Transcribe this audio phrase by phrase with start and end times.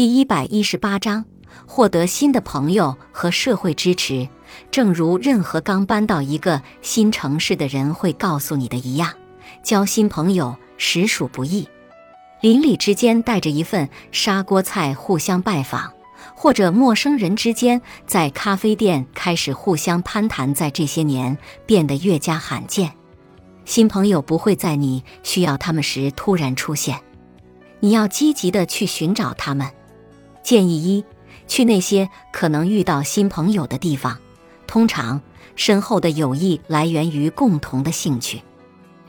[0.00, 1.26] 第一百一十八章：
[1.66, 4.26] 获得新的朋友和社会支持。
[4.70, 9.12] 正如任何刚搬到一个新城市的人会告诉你的一样，
[9.62, 11.68] 交新朋友实属不易。
[12.40, 15.92] 邻里之间带着一份砂锅菜互相拜访，
[16.34, 21.36] 或者陌生人之间在咖啡店开始互相攀谈，在这些年
[21.66, 22.90] 变得越加罕见。
[23.66, 26.98] 新朋友不会在你需要他们时突然出现，
[27.80, 29.70] 你要积极的去寻找他们。
[30.42, 31.04] 建议一：
[31.46, 34.18] 去那些可能遇到新朋友的地方。
[34.66, 35.20] 通常，
[35.56, 38.42] 深厚的友谊来源于共同的兴趣。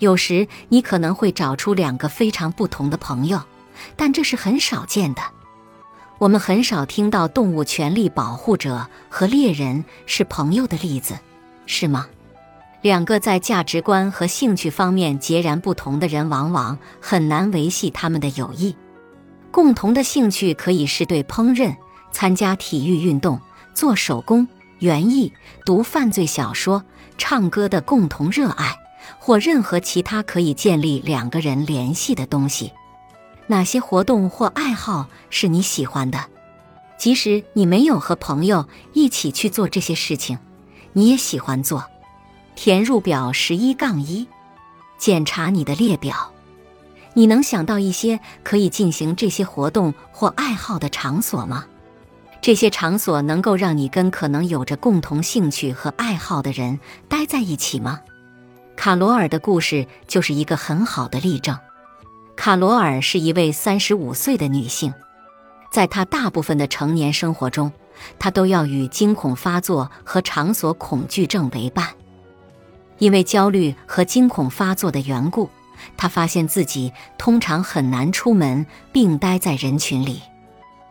[0.00, 3.40] 有时你可能会找出两个非常不同的朋友，
[3.96, 5.22] 但这是很少见的。
[6.18, 11.14] 我们很少听到动物权利保护者和猎人是朋友的例子，
[11.66, 12.06] 是吗？
[12.82, 18.76] 两个在价值观和兴趣方面截然不同的人，往往很难维系他们的友谊。
[19.54, 21.76] 共同的兴趣可以是对烹饪、
[22.10, 23.40] 参加体育运动、
[23.72, 24.48] 做手工。
[24.80, 25.32] 园艺、
[25.64, 26.82] 读犯罪小说、
[27.16, 28.76] 唱歌的共同热爱，
[29.20, 32.72] 或任何其他可以建立两个人联系的东西。
[33.46, 36.18] 哪些活动或爱好是你喜欢的？
[36.98, 40.36] 即使你没有和朋友一起去做这些事情，
[40.94, 41.84] 你也喜欢做。
[42.56, 44.26] 填入表十一杠一，
[44.98, 46.33] 检查你的列表。
[47.14, 51.64] 你能想到一些可以进行这些活动或爱好的场所吗？
[52.42, 58.00] 这些场所能够让你跟可能有着共同兴趣和爱好的人待在一起吗？
[58.76, 61.56] 卡罗尔的故事就是一个很好的例证。
[62.36, 64.92] 卡罗尔是一位三十五岁的女性，
[65.70, 67.72] 在她大部分的成年生活中，
[68.18, 71.88] 她都要与惊恐发作和场所恐惧症为伴。
[72.98, 75.48] 因为焦虑和惊恐发作的缘故，
[75.96, 80.22] 他发现自己通常很难出门并待在人群里。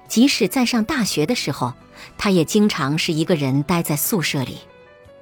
[0.07, 1.73] 即使在上大学的时候，
[2.17, 4.59] 他也经常是一个人待在宿舍里，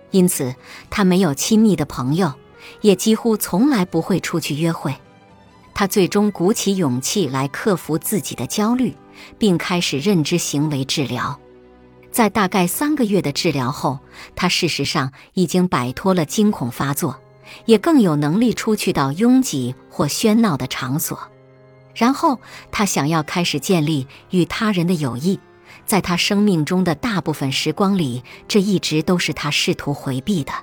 [0.09, 0.56] 因此
[0.89, 2.34] 他没有亲密的朋友，
[2.82, 4.95] 也几乎从来不会出去约会。
[5.73, 8.93] 他最终鼓起勇气来克服自己的焦虑，
[9.38, 11.39] 并开始认知行为治疗。
[12.11, 13.99] 在大概三个月的治疗后，
[14.36, 17.17] 他事实上已经摆脱了惊恐发作，
[17.66, 21.20] 也更有能力出去到拥挤或喧闹的场所。
[21.94, 22.39] 然后，
[22.72, 25.39] 他想要开始建立与他人的友谊。
[25.86, 30.54] 在他生命中的大部分时光里，这一直都是他试图回避的。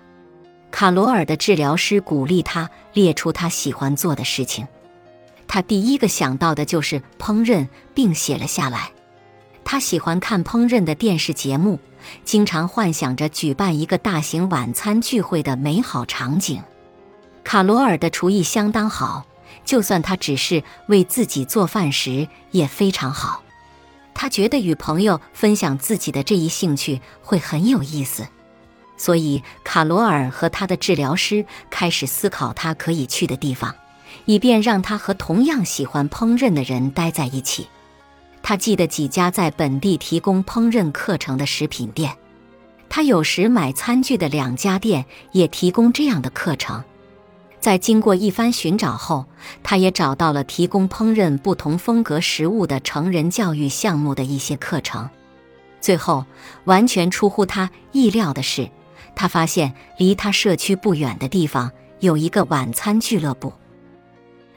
[0.71, 4.67] 卡罗尔的治疗师鼓励他列出他喜欢做的事情。
[5.47, 8.91] 他第一个想到的就是烹饪，并写了下来。
[9.65, 11.79] 他喜欢看烹饪的电视节目，
[12.25, 16.63] 经常幻想着举办一个大型晚餐聚会的美好场景。
[17.49, 19.25] 卡罗尔的厨艺相当好。
[19.65, 23.43] 就算他只是为自己做饭时也非常好，
[24.13, 28.27] 他觉得与朋友分享自己的这一兴趣会很有意思，
[28.99, 33.75] 所以卡罗尔和他的治疗师开始思考他可以去的地方，
[34.27, 37.67] 以便让他和同样喜欢烹饪的人待在一起。
[38.43, 42.15] 他记得几家在本地提供烹饪课程的食品店，
[42.91, 46.85] 他有时买餐具的两家店也提供这样的课程。
[47.69, 49.27] 在经过一番寻找后，
[49.63, 55.11] 他也找到了提供烹饪不同风格食物的成人教育项目的一些课程。
[55.79, 56.25] 最后，
[56.65, 58.71] 完全出乎他意料的是，
[59.15, 61.71] 他发现离他社区不远的地方
[62.01, 63.53] 有一个晚餐俱乐部。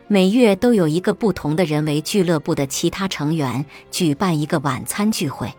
[0.07, 5.53] 每月都有一个不同的人为俱乐部的其他成员举办一个晚餐聚会。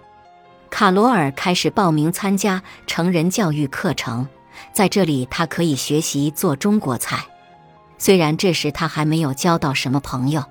[0.70, 4.26] 卡罗尔开始报名参加成人教育课程，
[4.72, 7.22] 在这里他可以学习做中国菜。
[8.02, 10.44] 虽然这时他还没有交到什么朋友，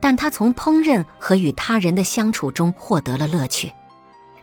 [0.00, 3.70] 但他从烹饪和与他人的相处中获得了乐趣。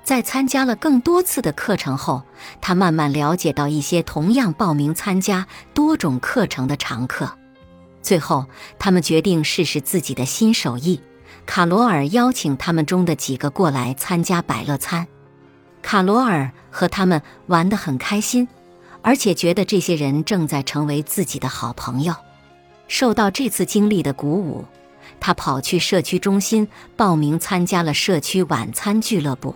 [0.03, 2.21] 在参加了更多次的课程后，
[2.61, 7.35] 他慢慢了解到一些同样报名参加多种课程的常客。
[8.03, 8.45] 最后，
[8.77, 11.01] 他们决定试试自己的新手艺。
[11.47, 15.07] 卡罗尔邀请他们中的几个过来参加百乐餐。
[15.81, 18.47] 卡罗尔和他们玩得很开心，
[19.01, 22.13] 而且觉得这些人正在成为自己的好朋友。
[22.91, 24.65] 受到这次经历的鼓舞，
[25.21, 26.67] 他跑去社区中心
[26.97, 29.55] 报名参加了社区晚餐俱乐部。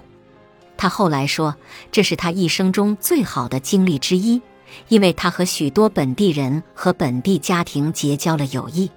[0.78, 1.54] 他后来说，
[1.92, 4.42] 这是他一生中最好的经历之一，
[4.88, 8.90] 因为他和许多本地人和本地家庭结交了友谊。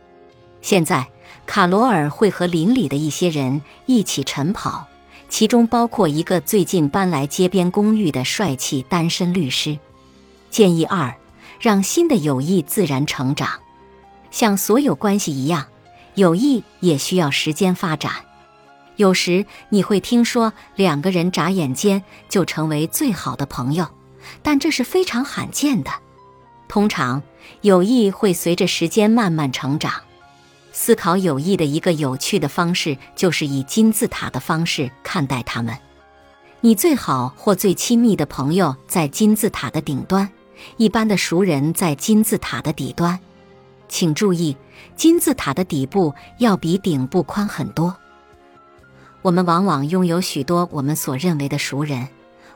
[0.62, 1.08] 现在，
[1.44, 4.87] 卡罗尔会和邻里的一些人一起晨跑，
[5.29, 9.76] 其中包括一个最近搬来街边公寓的帅气单身律师。
[10.49, 11.12] 建议二：
[11.58, 13.50] 让新的友谊自然成长。
[14.30, 15.66] 像所有关系一样，
[16.14, 18.12] 友谊也需要时间发展。
[18.96, 23.86] 有时你会听说两个人眨眼间就成为最好的朋友，
[24.42, 25.90] 但这是非常罕见的。
[26.66, 27.22] 通常，
[27.62, 29.94] 友谊会随着时间慢慢成长。
[30.72, 35.76] 思考友谊的一个有趣的方式，就是以金字塔的方式看待他们。
[36.60, 40.28] 你最好或最亲密的朋友在金字塔的顶端，
[40.76, 43.19] 一般的熟人在金字塔的底端。
[43.88, 44.56] 请注意，
[44.94, 47.96] 金字塔的底部要比顶部宽很多。
[49.23, 52.08] 我们往往拥有许多我们所认为的熟人，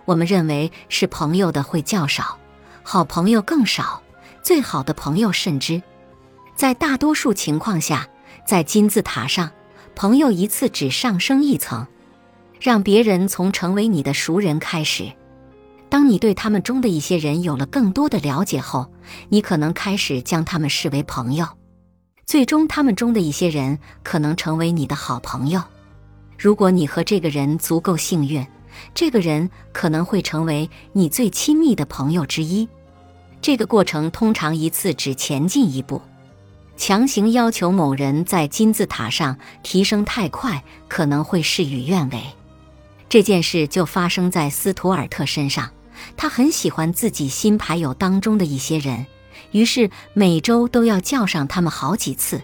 [0.05, 2.39] 我们认为是朋友的会较少，
[2.83, 4.03] 好朋友更少，
[4.43, 5.83] 最好的朋友甚至，
[6.55, 8.09] 在大多数情况下，
[8.47, 9.51] 在金字塔上，
[9.95, 11.87] 朋友一次只上升一层，
[12.61, 15.13] 让别人从成为你的熟人开始。
[15.93, 18.91] 当你对他们中的一些人有了更多的了解后，
[19.29, 21.47] 你可能开始将他们视为朋友，
[22.25, 25.63] 最终他们中的一些人可能成为你的好朋友。
[26.39, 28.43] 如果你和这个人足够幸运，
[28.95, 32.67] 这个人可能会成为你最亲密的朋友之一。
[33.43, 36.01] 这个过程通常一次只前进一步。
[36.75, 42.23] 强行要求某人在金字塔上提升太快，可能会事与愿违。
[43.11, 45.71] 这件事就发生在斯图尔特身上。
[46.17, 49.07] 他很喜欢自己新牌友当中的一些人，
[49.51, 52.41] 于是每周都要叫上他们好几次。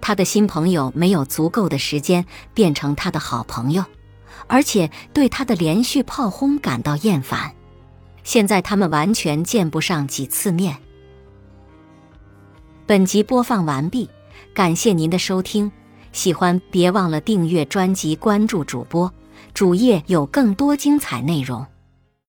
[0.00, 3.84] 他的新朋友没有足够的时间变成他的好朋友，
[4.46, 7.54] 而且对他的连续炮轰感到厌烦。
[8.22, 10.76] 现在他们完全见不上几次面。
[12.86, 14.10] 本集播放完毕，
[14.52, 15.72] 感谢您的收听。
[16.12, 19.12] 喜欢别忘了订阅专辑、关注主播，
[19.52, 21.66] 主页有更多精彩内容。